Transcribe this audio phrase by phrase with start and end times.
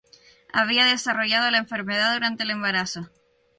[0.51, 3.11] Había desarrollado la enfermedad durante el embarazo.